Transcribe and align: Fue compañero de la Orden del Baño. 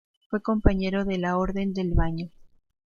Fue 0.31 0.41
compañero 0.41 1.05
de 1.05 1.19
la 1.19 1.37
Orden 1.37 1.73
del 1.75 1.93
Baño. 1.93 2.31